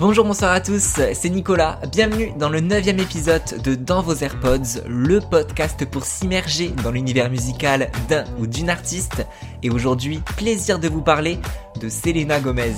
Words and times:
Bonjour, 0.00 0.24
bonsoir 0.24 0.52
à 0.52 0.62
tous, 0.62 0.98
c'est 1.12 1.28
Nicolas. 1.28 1.78
Bienvenue 1.92 2.32
dans 2.38 2.48
le 2.48 2.60
neuvième 2.60 2.98
épisode 3.00 3.42
de 3.62 3.74
Dans 3.74 4.00
vos 4.00 4.14
AirPods, 4.14 4.80
le 4.88 5.20
podcast 5.20 5.84
pour 5.84 6.04
s'immerger 6.04 6.68
dans 6.82 6.90
l'univers 6.90 7.28
musical 7.28 7.90
d'un 8.08 8.24
ou 8.38 8.46
d'une 8.46 8.70
artiste. 8.70 9.26
Et 9.62 9.68
aujourd'hui, 9.68 10.22
plaisir 10.38 10.78
de 10.78 10.88
vous 10.88 11.02
parler 11.02 11.38
de 11.82 11.90
Selena 11.90 12.40
Gomez. 12.40 12.72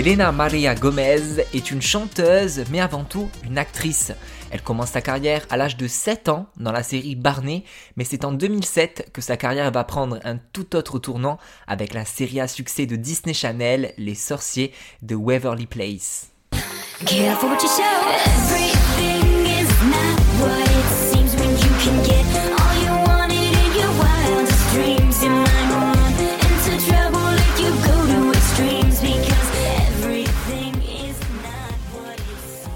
Selena 0.00 0.32
Maria 0.32 0.74
Gomez 0.74 1.44
est 1.52 1.70
une 1.70 1.82
chanteuse, 1.82 2.64
mais 2.70 2.80
avant 2.80 3.04
tout 3.04 3.28
une 3.44 3.58
actrice. 3.58 4.12
Elle 4.50 4.62
commence 4.62 4.92
sa 4.92 5.02
carrière 5.02 5.44
à 5.50 5.58
l'âge 5.58 5.76
de 5.76 5.86
7 5.86 6.30
ans 6.30 6.46
dans 6.56 6.72
la 6.72 6.82
série 6.82 7.16
Barney, 7.16 7.64
mais 7.96 8.04
c'est 8.04 8.24
en 8.24 8.32
2007 8.32 9.10
que 9.12 9.20
sa 9.20 9.36
carrière 9.36 9.70
va 9.70 9.84
prendre 9.84 10.18
un 10.24 10.38
tout 10.38 10.74
autre 10.74 10.98
tournant 10.98 11.36
avec 11.66 11.92
la 11.92 12.06
série 12.06 12.40
à 12.40 12.48
succès 12.48 12.86
de 12.86 12.96
Disney 12.96 13.34
Channel, 13.34 13.92
Les 13.98 14.14
Sorciers 14.14 14.72
de 15.02 15.14
Waverly 15.14 15.66
Place. 15.66 16.30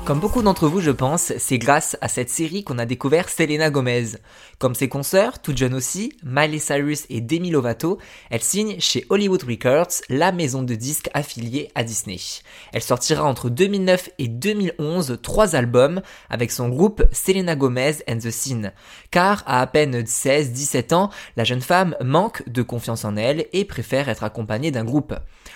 Comme 0.04 0.20
beaucoup 0.20 0.42
d'entre 0.42 0.68
vous, 0.68 0.82
je 0.82 0.90
pense, 0.90 1.32
c'est 1.38 1.56
grâce 1.56 1.96
à 2.02 2.08
cette 2.08 2.28
série 2.28 2.62
qu'on 2.62 2.78
a 2.78 2.84
découvert 2.84 3.30
Selena 3.30 3.70
Gomez. 3.70 4.04
Comme 4.58 4.74
ses 4.74 4.90
consoeurs, 4.90 5.40
toutes 5.40 5.56
jeunes 5.56 5.72
aussi, 5.72 6.12
Miley 6.22 6.58
Cyrus 6.58 7.06
et 7.08 7.22
Demi 7.22 7.50
Lovato, 7.50 7.96
elle 8.28 8.42
signe 8.42 8.78
chez 8.80 9.06
Hollywood 9.08 9.42
Records, 9.44 10.02
la 10.10 10.30
maison 10.30 10.62
de 10.62 10.74
disques 10.74 11.08
affiliée 11.14 11.70
à 11.74 11.84
Disney. 11.84 12.18
Elle 12.74 12.82
sortira 12.82 13.24
entre 13.24 13.48
2009 13.48 14.10
et 14.18 14.28
2011 14.28 15.20
trois 15.22 15.56
albums 15.56 16.02
avec 16.28 16.52
son 16.52 16.68
groupe 16.68 17.02
Selena 17.10 17.56
Gomez 17.56 17.94
and 18.06 18.18
the 18.18 18.30
Scene. 18.30 18.72
Car 19.10 19.42
à 19.46 19.62
à 19.62 19.66
peine 19.66 20.02
16-17 20.02 20.92
ans, 20.92 21.08
la 21.38 21.44
jeune 21.44 21.62
femme 21.62 21.96
manque 22.04 22.46
de 22.46 22.60
confiance 22.60 23.06
en 23.06 23.16
elle 23.16 23.46
et 23.54 23.64
préfère 23.64 24.10
être 24.10 24.24
accompagnée 24.24 24.70
d'un 24.70 24.84
groupe. 24.84 25.14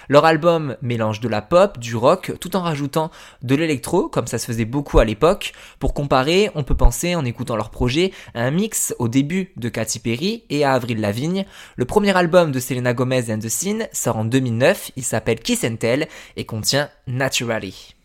Leur 0.08 0.24
album 0.24 0.76
mélange 0.80 1.20
de 1.20 1.28
la 1.28 1.42
pop, 1.42 1.78
du 1.78 1.94
rock, 1.94 2.32
tout 2.40 2.56
en 2.56 2.62
rajoutant 2.62 3.10
de 3.42 3.54
l'électro, 3.54 4.08
comme 4.08 4.26
ça 4.26 4.38
se 4.38 4.46
faisait 4.46 4.64
beaucoup 4.64 4.98
à 4.98 5.04
l'époque. 5.04 5.52
Pour 5.78 5.92
comparer, 5.92 6.50
on 6.54 6.64
peut 6.64 6.76
penser, 6.76 7.14
en 7.14 7.24
écoutant 7.24 7.56
leur 7.56 7.70
projet, 7.70 8.12
à 8.34 8.42
un 8.42 8.50
mix 8.50 8.94
au 8.98 9.08
début 9.08 9.52
de 9.56 9.68
Katy 9.68 9.98
Perry 9.98 10.44
et 10.48 10.64
à 10.64 10.72
Avril 10.72 11.00
Lavigne. 11.00 11.44
Le 11.76 11.84
premier 11.84 12.16
album 12.16 12.52
de 12.52 12.60
Selena 12.60 12.94
Gomez 12.94 13.32
and 13.32 13.40
the 13.40 13.48
Scene 13.48 13.86
sort 13.92 14.16
en 14.16 14.24
2009, 14.24 14.92
il 14.96 15.04
s'appelle 15.04 15.40
Kiss 15.40 15.64
and 15.64 15.76
Tell 15.76 16.08
et 16.36 16.46
contient 16.46 16.88
Naturally. 17.06 17.97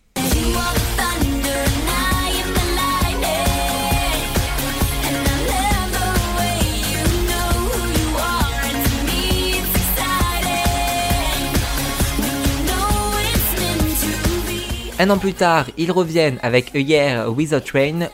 Un 14.99 15.09
an 15.09 15.17
plus 15.17 15.33
tard, 15.33 15.65
ils 15.77 15.91
reviennent 15.91 16.37
avec 16.43 16.75
A 16.75 16.79
Year 16.79 17.33
With 17.35 17.53
a 17.53 17.59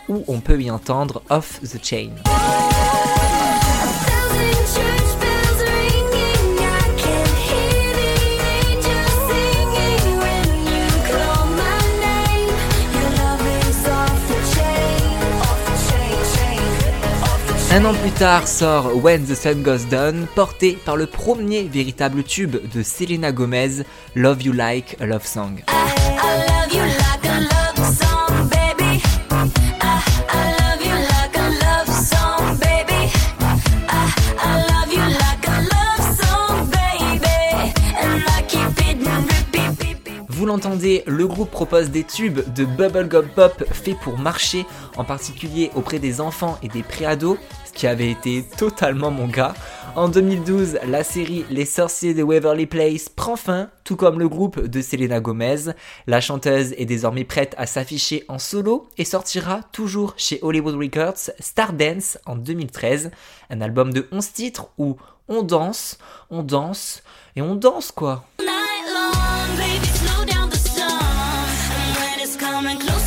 où 0.07 0.23
on 0.27 0.39
peut 0.39 0.61
y 0.61 0.71
entendre 0.71 1.21
Off 1.29 1.59
the 1.61 1.83
Chain. 1.83 2.11
Un 17.71 17.85
an 17.85 17.93
plus 17.93 18.11
tard 18.11 18.47
sort 18.47 18.95
When 19.03 19.25
the 19.25 19.35
Sun 19.35 19.61
Goes 19.61 19.85
Down, 19.91 20.25
porté 20.33 20.77
par 20.85 20.95
le 20.95 21.05
premier 21.05 21.63
véritable 21.63 22.23
tube 22.23 22.55
de 22.73 22.81
Selena 22.81 23.31
Gomez, 23.31 23.83
Love 24.15 24.41
You 24.41 24.53
Like 24.53 24.97
a 24.99 25.05
Love 25.05 25.25
Song. 25.25 25.61
L'entendez, 40.49 41.03
le 41.05 41.27
groupe 41.27 41.51
propose 41.51 41.91
des 41.91 42.03
tubes 42.03 42.39
de 42.55 42.65
bubblegum 42.65 43.27
pop 43.27 43.63
faits 43.71 43.99
pour 43.99 44.17
marcher, 44.17 44.65
en 44.97 45.03
particulier 45.03 45.69
auprès 45.75 45.99
des 45.99 46.21
enfants 46.21 46.57
et 46.63 46.67
des 46.67 46.81
préados, 46.81 47.37
ce 47.65 47.71
qui 47.71 47.85
avait 47.85 48.09
été 48.09 48.43
totalement 48.57 49.11
mon 49.11 49.27
cas. 49.29 49.53
En 49.95 50.09
2012, 50.09 50.79
la 50.87 51.03
série 51.03 51.45
Les 51.51 51.65
Sorciers 51.65 52.15
de 52.15 52.23
Waverly 52.23 52.65
Place 52.65 53.09
prend 53.09 53.35
fin, 53.35 53.69
tout 53.83 53.95
comme 53.95 54.17
le 54.17 54.27
groupe 54.27 54.59
de 54.59 54.81
Selena 54.81 55.19
Gomez. 55.19 55.71
La 56.07 56.19
chanteuse 56.19 56.73
est 56.77 56.85
désormais 56.85 57.25
prête 57.25 57.53
à 57.59 57.67
s'afficher 57.67 58.25
en 58.27 58.39
solo 58.39 58.89
et 58.97 59.05
sortira 59.05 59.61
toujours 59.71 60.15
chez 60.17 60.39
Hollywood 60.41 60.75
Records 60.75 61.29
Stardance 61.39 62.17
en 62.25 62.35
2013, 62.35 63.11
un 63.51 63.61
album 63.61 63.93
de 63.93 64.07
11 64.11 64.31
titres 64.31 64.69
où 64.79 64.97
on 65.27 65.43
danse, 65.43 65.99
on 66.31 66.41
danse 66.41 67.03
et 67.35 67.43
on 67.43 67.53
danse 67.53 67.91
quoi. 67.91 68.25
coming 72.59 72.77
close. 72.77 72.98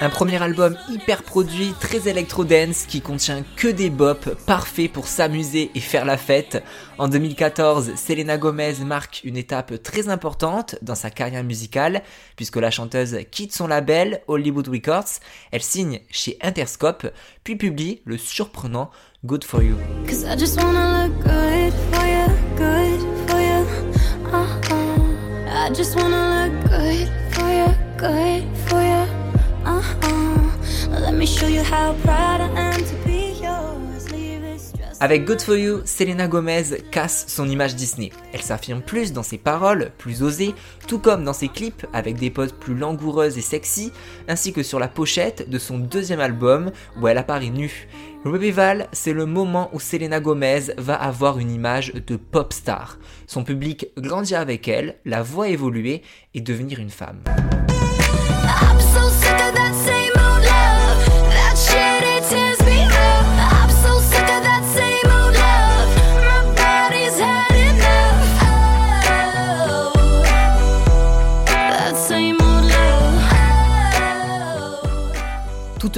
Un 0.00 0.10
premier 0.10 0.40
album 0.40 0.76
hyper 0.88 1.24
produit, 1.24 1.74
très 1.80 2.08
électro-dance, 2.08 2.86
qui 2.86 3.00
contient 3.00 3.42
que 3.56 3.66
des 3.66 3.90
bops, 3.90 4.28
parfait 4.46 4.86
pour 4.86 5.08
s'amuser 5.08 5.72
et 5.74 5.80
faire 5.80 6.04
la 6.04 6.16
fête. 6.16 6.62
En 6.98 7.08
2014, 7.08 7.96
Selena 7.96 8.38
Gomez 8.38 8.74
marque 8.84 9.22
une 9.24 9.36
étape 9.36 9.82
très 9.82 10.08
importante 10.08 10.76
dans 10.82 10.94
sa 10.94 11.10
carrière 11.10 11.42
musicale, 11.42 12.02
puisque 12.36 12.58
la 12.58 12.70
chanteuse 12.70 13.18
quitte 13.32 13.52
son 13.52 13.66
label 13.66 14.22
Hollywood 14.28 14.68
Records, 14.68 15.18
elle 15.50 15.62
signe 15.62 15.98
chez 16.10 16.38
Interscope, 16.42 17.08
puis 17.42 17.56
publie 17.56 18.00
le 18.04 18.18
surprenant 18.18 18.92
Good 19.24 19.42
For 19.42 19.64
You. 19.64 19.78
Avec 35.00 35.24
Good 35.24 35.40
For 35.40 35.56
You, 35.56 35.80
Selena 35.84 36.28
Gomez 36.28 36.62
casse 36.92 37.24
son 37.28 37.48
image 37.48 37.74
Disney. 37.74 38.10
Elle 38.32 38.42
s'affirme 38.42 38.82
plus 38.82 39.12
dans 39.12 39.24
ses 39.24 39.38
paroles, 39.38 39.90
plus 39.98 40.22
osées, 40.22 40.54
tout 40.86 41.00
comme 41.00 41.24
dans 41.24 41.32
ses 41.32 41.48
clips 41.48 41.86
avec 41.92 42.16
des 42.16 42.30
poses 42.30 42.52
plus 42.52 42.74
langoureuses 42.74 43.36
et 43.36 43.42
sexy, 43.42 43.92
ainsi 44.28 44.52
que 44.52 44.62
sur 44.62 44.78
la 44.78 44.86
pochette 44.86 45.50
de 45.50 45.58
son 45.58 45.78
deuxième 45.78 46.20
album 46.20 46.70
où 47.00 47.08
elle 47.08 47.18
apparaît 47.18 47.50
nue. 47.50 47.88
Revival, 48.24 48.88
c'est 48.92 49.12
le 49.12 49.26
moment 49.26 49.70
où 49.72 49.80
Selena 49.80 50.20
Gomez 50.20 50.72
va 50.76 50.94
avoir 50.94 51.40
une 51.40 51.50
image 51.50 51.92
de 51.94 52.14
pop 52.14 52.52
star. 52.52 52.98
Son 53.26 53.42
public 53.42 53.88
grandit 53.96 54.36
avec 54.36 54.68
elle, 54.68 54.98
la 55.04 55.22
voit 55.22 55.48
évoluer 55.48 56.02
et 56.34 56.40
devenir 56.40 56.78
une 56.78 56.90
femme. 56.90 57.22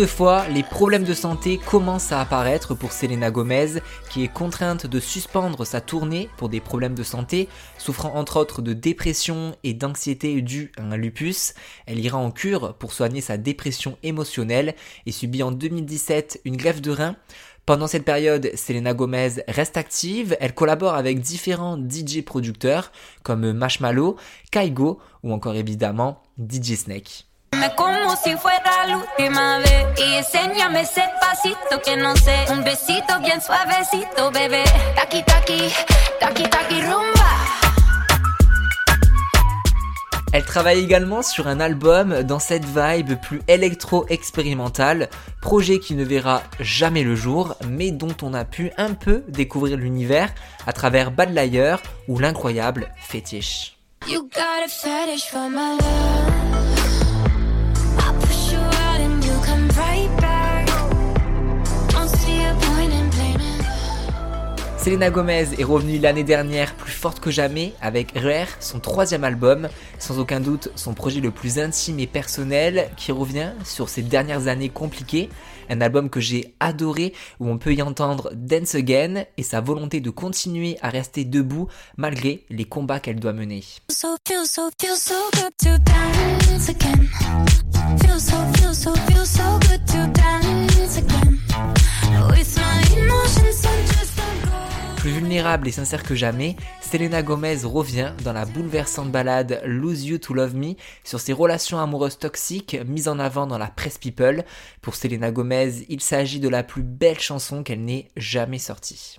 Toutefois, 0.01 0.49
les 0.49 0.63
problèmes 0.63 1.05
de 1.05 1.13
santé 1.13 1.59
commencent 1.59 2.11
à 2.11 2.23
apparaître 2.23 2.75
pour 2.75 2.91
Selena 2.91 3.31
Gomez, 3.31 3.83
qui 4.09 4.25
est 4.25 4.33
contrainte 4.33 4.87
de 4.87 4.99
suspendre 4.99 5.67
sa 5.67 5.83
tournée 5.83 6.31
pour 6.39 6.49
des 6.49 6.61
problèmes 6.61 6.95
de 6.95 7.03
santé, 7.03 7.51
souffrant 7.77 8.15
entre 8.15 8.39
autres 8.39 8.63
de 8.63 8.73
dépression 8.73 9.55
et 9.63 9.75
d'anxiété 9.75 10.41
due 10.41 10.73
à 10.79 10.85
un 10.85 10.97
lupus. 10.97 11.53
Elle 11.85 11.99
ira 11.99 12.17
en 12.17 12.31
cure 12.31 12.73
pour 12.79 12.95
soigner 12.95 13.21
sa 13.21 13.37
dépression 13.37 13.99
émotionnelle 14.03 14.75
et 15.05 15.13
subit 15.13 15.43
en 15.43 15.53
2017 15.53 16.41
une 16.47 16.57
greffe 16.57 16.81
de 16.81 16.93
rein. 16.93 17.17
Pendant 17.67 17.87
cette 17.87 18.07
période, 18.07 18.51
Selena 18.57 18.95
Gomez 18.95 19.43
reste 19.49 19.77
active, 19.77 20.35
elle 20.41 20.55
collabore 20.55 20.95
avec 20.95 21.21
différents 21.21 21.77
DJ 21.77 22.23
producteurs 22.25 22.91
comme 23.23 23.53
Marshmallow, 23.53 24.17
Kaigo 24.51 24.99
ou 25.23 25.35
encore 25.35 25.57
évidemment 25.57 26.23
DJ 26.39 26.77
Snake. 26.77 27.30
Como 27.77 28.17
si 28.17 28.37
fuera 28.37 28.87
la 28.87 28.99
última 28.99 29.59
vez 29.59 29.87
y 29.99 30.17
enséñame 30.17 30.83
ese 30.83 31.05
pasito 31.21 31.81
que 31.85 31.97
no 31.97 32.17
sé, 32.17 32.47
un 32.51 32.63
besito 32.65 33.19
bien 33.21 33.41
suavecito, 33.41 34.31
bebé. 34.31 34.65
Taki 34.95 35.23
taki, 35.25 35.73
taki 36.19 36.43
taki 36.45 36.81
rumba. 36.83 37.31
Elle 40.33 40.45
travaille 40.45 40.79
également 40.79 41.23
sur 41.23 41.49
un 41.49 41.59
album 41.59 42.23
dans 42.23 42.39
cette 42.39 42.65
vibe 42.65 43.21
plus 43.21 43.43
électro-expérimentale, 43.49 45.09
projet 45.43 45.81
qui 45.81 45.95
ne 45.95 46.05
verra 46.05 46.45
jamais 46.61 47.03
le 47.03 47.17
jour, 47.17 47.57
mais 47.67 47.91
dont 47.91 48.17
on 48.23 48.33
a 48.33 48.45
pu 48.45 48.71
un 48.77 48.95
peu 48.95 49.25
découvrir 49.27 49.77
l'univers 49.77 50.33
à 50.69 50.73
travers 50.73 51.11
Bad 51.11 51.35
Liar 51.35 51.81
ou 52.07 52.21
l'incroyable 52.21 52.93
Fétiche. 52.97 53.77
You 54.07 54.29
got 54.33 54.63
a 54.65 54.69
Selena 64.83 65.11
Gomez 65.11 65.49
est 65.59 65.65
revenue 65.65 65.99
l'année 65.99 66.25
dernière 66.25 66.75
plus 66.75 66.91
forte 66.91 67.21
que 67.21 67.31
jamais 67.31 67.75
avec 67.83 68.13
Rare, 68.17 68.49
son 68.61 68.81
troisième 68.81 69.25
album, 69.25 69.69
sans 69.99 70.19
aucun 70.19 70.41
doute 70.41 70.71
son 70.75 70.95
projet 70.95 71.21
le 71.21 71.31
plus 71.31 71.59
intime 71.59 72.01
et 72.01 72.07
personnel 72.07 72.89
qui 72.97 73.13
revient 73.13 73.51
sur 73.63 73.91
ses 73.91 74.01
dernières 74.01 74.49
années 74.49 74.71
compliquées, 74.71 75.29
un 75.69 75.83
album 75.83 76.09
que 76.09 76.19
j'ai 76.19 76.55
adoré 76.61 77.13
où 77.41 77.51
on 77.51 77.59
peut 77.59 77.75
y 77.75 77.83
entendre 77.83 78.31
Dance 78.35 78.75
Again 78.75 79.25
et 79.37 79.43
sa 79.43 79.61
volonté 79.61 80.01
de 80.01 80.09
continuer 80.09 80.79
à 80.81 80.89
rester 80.89 81.27
debout 81.27 81.69
malgré 81.99 82.47
les 82.49 82.65
combats 82.65 83.01
qu'elle 83.01 83.21
doit 83.21 83.35
mener. 83.35 83.63
Plus 95.01 95.13
vulnérable 95.13 95.67
et 95.67 95.73
sincère 95.73 96.03
que 96.03 96.15
jamais, 96.15 96.57
Selena 96.83 97.23
Gomez 97.23 97.65
revient 97.65 98.13
dans 98.23 98.35
la 98.35 98.45
bouleversante 98.45 99.11
balade 99.11 99.63
Lose 99.65 100.05
You 100.05 100.19
to 100.19 100.35
Love 100.35 100.55
Me 100.55 100.75
sur 101.05 101.21
ses 101.21 101.33
relations 101.33 101.79
amoureuses 101.79 102.19
toxiques 102.19 102.77
mises 102.87 103.09
en 103.09 103.19
avant 103.19 103.47
dans 103.47 103.57
la 103.57 103.69
presse 103.69 103.97
people. 103.97 104.45
Pour 104.83 104.95
Selena 104.95 105.31
Gomez, 105.31 105.87
il 105.89 106.03
s'agit 106.03 106.39
de 106.39 106.51
la 106.51 106.63
plus 106.63 106.83
belle 106.83 107.19
chanson 107.19 107.63
qu'elle 107.63 107.83
n'ait 107.83 108.09
jamais 108.15 108.59
sortie. 108.59 109.17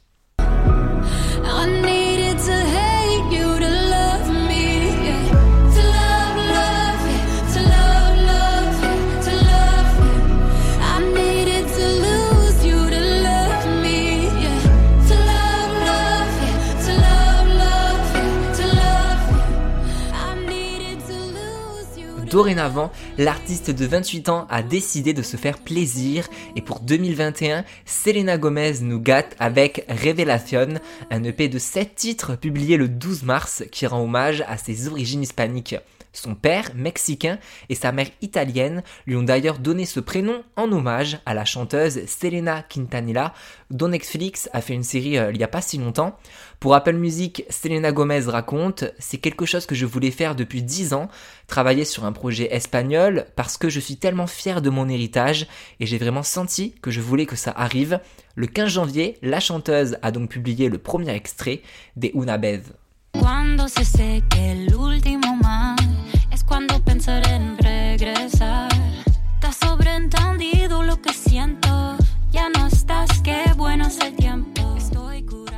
Dorénavant, 22.32 22.92
l'artiste 23.18 23.72
de 23.72 23.86
28 23.86 24.30
ans 24.30 24.48
a 24.50 24.64
décidé 24.64 25.12
de 25.12 25.22
se 25.22 25.36
faire 25.36 25.58
plaisir 25.58 26.30
et 26.56 26.62
pour 26.62 26.80
2021, 26.80 27.66
Selena 27.86 28.38
Gomez 28.38 28.76
nous 28.80 29.02
gâte 29.02 29.36
avec 29.38 29.84
Révélation, 29.90 30.76
un 31.10 31.24
EP 31.26 31.50
de 31.50 31.60
7 31.60 31.94
titres 31.94 32.38
publié 32.38 32.78
le 32.78 32.88
12 32.88 33.24
mars 33.24 33.64
qui 33.70 33.86
rend 33.86 34.02
hommage 34.02 34.46
à 34.48 34.58
ses 34.58 34.88
origines 34.88 35.24
hispaniques. 35.24 35.76
Son 36.14 36.36
père, 36.36 36.72
mexicain, 36.76 37.40
et 37.70 37.76
sa 37.76 37.92
mère 37.92 38.10
italienne 38.22 38.84
lui 39.06 39.16
ont 39.16 39.24
d'ailleurs 39.24 39.60
donné 39.60 39.86
ce 39.86 40.00
prénom 40.00 40.44
en 40.56 40.72
hommage 40.72 41.20
à 41.26 41.34
la 41.34 41.46
chanteuse 41.46 42.06
Selena 42.06 42.64
Quintanilla, 42.64 43.34
dont 43.70 43.88
Netflix 43.88 44.50
a 44.54 44.62
fait 44.62 44.74
une 44.74 44.84
série 44.84 45.18
euh, 45.18 45.32
il 45.32 45.38
n'y 45.38 45.44
a 45.44 45.48
pas 45.48 45.62
si 45.62 45.78
longtemps. 45.78 46.18
Pour 46.60 46.76
Apple 46.76 46.96
Music, 46.96 47.46
Selena 47.50 47.92
Gomez 47.92 48.26
raconte 48.28 48.84
C'est 49.00 49.18
quelque 49.18 49.46
chose 49.46 49.66
que 49.66 49.76
je 49.76 49.86
voulais 49.86 50.12
faire 50.12 50.36
depuis 50.36 50.62
10 50.62 50.94
ans, 50.94 51.08
travailler 51.48 51.86
sur 51.86 52.06
un 52.06 52.12
projet 52.12 52.54
espagnol, 52.54 53.26
parce 53.36 53.58
que 53.58 53.70
je 53.70 53.80
suis 53.80 53.98
tellement 53.98 54.28
fier 54.28 54.62
de 54.62 54.70
mon 54.70 54.90
héritage 54.90 55.48
et 55.80 55.86
j'ai 55.86 55.98
vraiment 55.98 56.24
senti 56.24 56.76
que 56.82 56.92
je 56.92 57.02
voulais 57.02 57.26
que 57.26 57.36
ça 57.36 57.54
arrive. 57.56 58.00
Le 58.36 58.48
15 58.48 58.70
janvier, 58.70 59.18
la 59.22 59.40
chanteuse 59.40 59.98
a 60.02 60.12
donc 60.12 60.30
publié 60.30 60.70
le 60.70 60.78
premier 60.78 61.14
extrait 61.14 61.62
des 61.96 62.12
Una. 62.14 62.38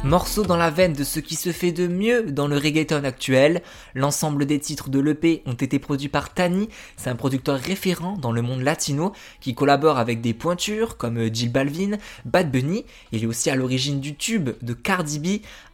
Morceau 0.03 0.43
dans 0.43 0.57
la 0.57 0.69
veine 0.69 0.93
de 0.93 1.03
ce 1.03 1.19
qui 1.19 1.35
se 1.35 1.51
fait 1.51 1.71
de 1.71 1.87
mieux 1.87 2.23
dans 2.31 2.47
le 2.47 2.57
reggaeton 2.57 3.03
actuel, 3.03 3.61
l'ensemble 3.95 4.45
des 4.45 4.59
titres 4.59 4.89
de 4.89 4.99
l'EP 4.99 5.43
ont 5.45 5.53
été 5.53 5.79
produits 5.79 6.09
par 6.09 6.33
Tani, 6.33 6.67
c'est 6.97 7.09
un 7.09 7.15
producteur 7.15 7.57
référent 7.57 8.17
dans 8.17 8.31
le 8.31 8.41
monde 8.41 8.61
latino 8.61 9.13
qui 9.39 9.55
collabore 9.55 9.97
avec 9.97 10.21
des 10.21 10.33
pointures 10.33 10.97
comme 10.97 11.33
Jill 11.33 11.51
Balvin, 11.51 11.97
Bad 12.25 12.51
Bunny, 12.51 12.85
il 13.11 13.23
est 13.23 13.27
aussi 13.27 13.49
à 13.49 13.55
l'origine 13.55 14.01
du 14.01 14.15
tube 14.15 14.49
de 14.61 14.73
Cardi 14.73 15.19
B, 15.19 15.25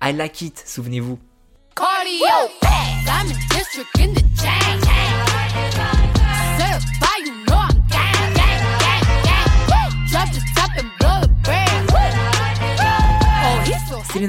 I 0.03 0.13
Like 0.13 0.41
It, 0.41 0.63
souvenez-vous. 0.65 1.17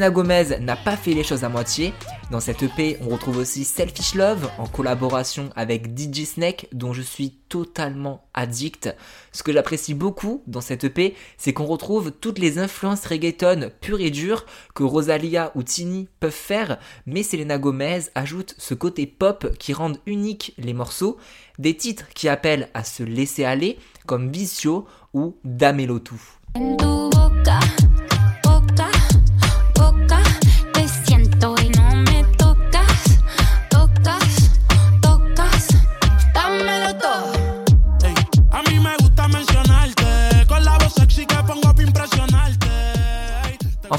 Selena 0.00 0.12
Gomez 0.14 0.59
n'a 0.61 0.76
pas 0.76 0.97
fait 0.97 1.12
les 1.12 1.23
choses 1.23 1.45
à 1.45 1.50
moitié. 1.50 1.92
Dans 2.30 2.40
cette 2.40 2.62
EP, 2.62 2.97
on 3.02 3.11
retrouve 3.11 3.37
aussi 3.37 3.64
Selfish 3.64 4.14
Love 4.14 4.50
en 4.57 4.66
collaboration 4.66 5.50
avec 5.57 5.88
DJ 5.95 6.25
Snake 6.25 6.69
dont 6.73 6.95
je 6.95 7.02
suis 7.02 7.33
totalement 7.50 8.25
addict. 8.33 8.97
Ce 9.33 9.42
que 9.42 9.52
j'apprécie 9.52 9.92
beaucoup 9.92 10.42
dans 10.47 10.62
cette 10.62 10.85
EP, 10.85 11.14
c'est 11.37 11.52
qu'on 11.52 11.66
retrouve 11.66 12.12
toutes 12.12 12.38
les 12.38 12.59
influences 12.59 13.04
reggaeton 13.04 13.71
pures 13.83 14.00
et 14.00 14.09
dures 14.09 14.47
que 14.75 14.85
Rosalia 14.85 15.52
ou 15.54 15.62
Tini 15.62 16.09
peuvent 16.19 16.30
faire, 16.30 16.78
mais 17.04 17.23
Selena 17.23 17.59
Gomez 17.59 18.04
ajoute 18.14 18.54
ce 18.57 18.73
côté 18.73 19.07
pop 19.07 19.54
qui 19.59 19.75
rend 19.75 19.92
unique 20.07 20.54
les 20.57 20.73
morceaux, 20.73 21.19
des 21.59 21.76
titres 21.76 22.09
qui 22.14 22.30
appellent 22.30 22.71
à 22.73 22.85
se 22.85 23.02
laisser 23.02 23.45
aller 23.45 23.78
comme 24.07 24.33
Vicio 24.33 24.87
ou 25.12 25.37
Damelo 25.45 26.00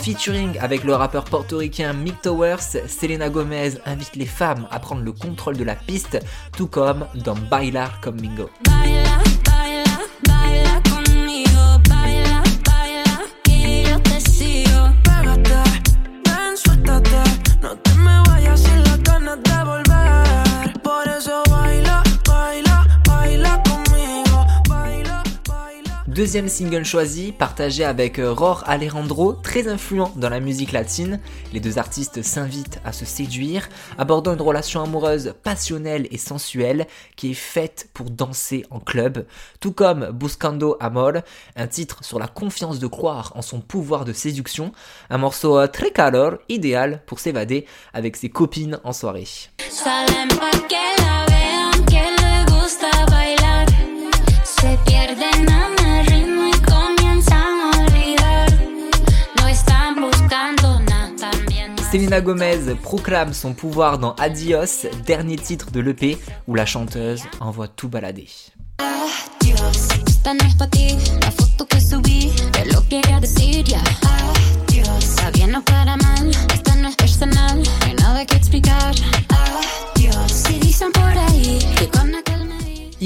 featuring 0.01 0.57
avec 0.59 0.83
le 0.83 0.95
rappeur 0.95 1.25
portoricain 1.25 1.93
Mick 1.93 2.21
Towers, 2.21 2.87
Selena 2.87 3.29
Gomez 3.29 3.73
invite 3.85 4.15
les 4.15 4.25
femmes 4.25 4.67
à 4.71 4.79
prendre 4.79 5.03
le 5.03 5.11
contrôle 5.11 5.57
de 5.57 5.63
la 5.63 5.75
piste, 5.75 6.19
tout 6.57 6.67
comme 6.67 7.05
dans 7.23 7.35
Bailar 7.35 8.01
comme 8.01 8.19
Mingo. 8.19 8.49
Deuxième 26.21 26.49
single 26.49 26.85
choisi, 26.85 27.31
partagé 27.31 27.83
avec 27.83 28.19
euh, 28.19 28.31
Ror 28.31 28.63
Alejandro, 28.67 29.33
très 29.33 29.67
influent 29.67 30.13
dans 30.15 30.29
la 30.29 30.39
musique 30.39 30.71
latine. 30.71 31.19
Les 31.51 31.59
deux 31.59 31.79
artistes 31.79 32.21
s'invitent 32.21 32.79
à 32.85 32.93
se 32.93 33.05
séduire, 33.05 33.67
abordant 33.97 34.35
une 34.35 34.41
relation 34.41 34.83
amoureuse 34.83 35.33
passionnelle 35.41 36.07
et 36.11 36.19
sensuelle 36.19 36.85
qui 37.15 37.31
est 37.31 37.33
faite 37.33 37.89
pour 37.95 38.11
danser 38.11 38.67
en 38.69 38.79
club, 38.79 39.25
tout 39.59 39.71
comme 39.71 40.11
Buscando 40.11 40.77
Amor, 40.79 41.13
un 41.55 41.65
titre 41.65 42.03
sur 42.03 42.19
la 42.19 42.27
confiance 42.27 42.77
de 42.77 42.85
croire 42.85 43.31
en 43.33 43.41
son 43.41 43.59
pouvoir 43.59 44.05
de 44.05 44.13
séduction, 44.13 44.73
un 45.09 45.17
morceau 45.17 45.57
euh, 45.57 45.65
très 45.65 45.89
calor, 45.89 46.33
idéal 46.49 47.01
pour 47.07 47.19
s'évader 47.19 47.65
avec 47.95 48.15
ses 48.15 48.29
copines 48.29 48.79
en 48.83 48.93
soirée. 48.93 49.25
Selena 61.91 62.21
Gomez 62.21 62.73
proclame 62.81 63.33
son 63.33 63.53
pouvoir 63.53 63.99
dans 63.99 64.13
Adios, 64.13 64.87
dernier 65.05 65.35
titre 65.35 65.71
de 65.71 65.81
l'EP 65.81 66.17
où 66.47 66.55
la 66.55 66.65
chanteuse 66.65 67.23
envoie 67.41 67.67
tout 67.67 67.89
balader. 67.89 68.29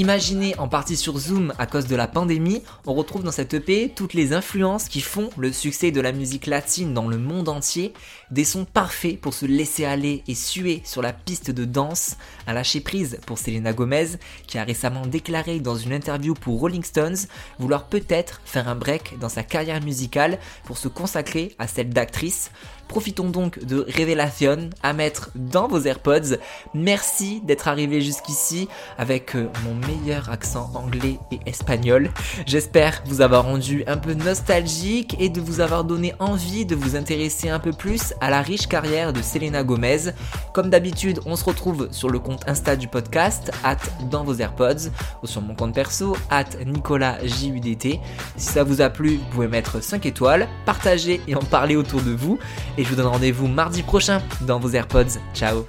Imaginé 0.06 0.56
en 0.58 0.68
partie 0.68 0.96
sur 0.96 1.18
Zoom 1.18 1.52
à 1.58 1.66
cause 1.66 1.88
de 1.88 1.96
la 1.96 2.06
pandémie, 2.06 2.62
on 2.86 2.94
retrouve 2.94 3.24
dans 3.24 3.32
cette 3.32 3.54
EP 3.54 3.92
toutes 3.92 4.14
les 4.14 4.32
influences 4.32 4.88
qui 4.88 5.00
font 5.00 5.30
le 5.36 5.50
succès 5.50 5.90
de 5.90 6.00
la 6.00 6.12
musique 6.12 6.46
latine 6.46 6.94
dans 6.94 7.08
le 7.08 7.18
monde 7.18 7.48
entier, 7.48 7.92
des 8.30 8.44
sons 8.44 8.66
parfaits 8.66 9.20
pour 9.20 9.34
se 9.34 9.46
laisser 9.46 9.84
aller 9.84 10.22
et 10.28 10.36
suer 10.36 10.80
sur 10.84 11.02
la 11.02 11.12
piste 11.12 11.50
de 11.50 11.64
danse, 11.64 12.18
un 12.46 12.52
lâcher 12.52 12.78
prise 12.80 13.18
pour 13.26 13.36
Selena 13.36 13.72
Gomez 13.72 14.10
qui 14.46 14.58
a 14.58 14.62
récemment 14.62 15.06
déclaré 15.06 15.58
dans 15.58 15.74
une 15.74 15.92
interview 15.92 16.34
pour 16.34 16.60
Rolling 16.60 16.84
Stones 16.84 17.26
vouloir 17.58 17.86
peut-être 17.86 18.40
faire 18.44 18.68
un 18.68 18.76
break 18.76 19.18
dans 19.18 19.28
sa 19.28 19.42
carrière 19.42 19.82
musicale 19.82 20.38
pour 20.62 20.78
se 20.78 20.86
consacrer 20.86 21.56
à 21.58 21.66
celle 21.66 21.90
d'actrice. 21.90 22.52
Profitons 22.86 23.30
donc 23.30 23.58
de 23.64 23.84
Révélation 23.88 24.70
à 24.84 24.92
mettre 24.92 25.30
dans 25.34 25.66
vos 25.66 25.80
AirPods. 25.80 26.36
Merci 26.74 27.40
d'être 27.40 27.66
arrivé 27.66 28.00
jusqu'ici 28.00 28.68
avec 28.96 29.34
euh, 29.34 29.48
mon 29.64 29.74
accent 30.28 30.70
anglais 30.74 31.18
et 31.30 31.40
espagnol. 31.46 32.10
J'espère 32.46 33.02
vous 33.06 33.20
avoir 33.20 33.44
rendu 33.44 33.84
un 33.86 33.96
peu 33.96 34.14
nostalgique 34.14 35.16
et 35.18 35.28
de 35.28 35.40
vous 35.40 35.60
avoir 35.60 35.84
donné 35.84 36.14
envie 36.18 36.64
de 36.64 36.74
vous 36.74 36.96
intéresser 36.96 37.48
un 37.48 37.58
peu 37.58 37.72
plus 37.72 38.14
à 38.20 38.30
la 38.30 38.42
riche 38.42 38.66
carrière 38.66 39.12
de 39.12 39.22
Selena 39.22 39.62
Gomez. 39.62 40.12
Comme 40.52 40.70
d'habitude, 40.70 41.20
on 41.26 41.36
se 41.36 41.44
retrouve 41.44 41.88
sur 41.90 42.10
le 42.10 42.18
compte 42.18 42.48
Insta 42.48 42.76
du 42.76 42.88
podcast, 42.88 43.50
at 43.64 43.76
dans 44.10 44.24
vos 44.24 44.34
AirPods, 44.34 44.90
ou 45.22 45.26
sur 45.26 45.42
mon 45.42 45.54
compte 45.54 45.74
perso, 45.74 46.16
at 46.30 46.44
NicolasJUDT. 46.64 48.00
Si 48.36 48.46
ça 48.52 48.64
vous 48.64 48.80
a 48.80 48.90
plu, 48.90 49.16
vous 49.16 49.30
pouvez 49.32 49.48
mettre 49.48 49.82
5 49.82 50.06
étoiles, 50.06 50.48
partager 50.64 51.20
et 51.26 51.34
en 51.34 51.42
parler 51.42 51.76
autour 51.76 52.02
de 52.02 52.12
vous. 52.12 52.38
Et 52.78 52.84
je 52.84 52.88
vous 52.88 52.96
donne 52.96 53.06
rendez-vous 53.06 53.48
mardi 53.48 53.82
prochain 53.82 54.22
dans 54.42 54.58
vos 54.58 54.70
AirPods. 54.70 55.18
Ciao 55.34 55.66